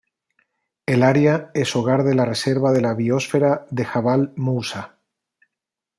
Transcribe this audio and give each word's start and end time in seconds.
El 0.87 1.03
área 1.03 1.51
es 1.53 1.75
hogar 1.75 2.03
de 2.03 2.15
la 2.15 2.25
reserva 2.25 2.71
de 2.71 2.81
la 2.81 2.95
biósfera 2.95 3.67
de 3.69 3.85
Jabal 3.85 4.33
Moussa. 4.35 4.97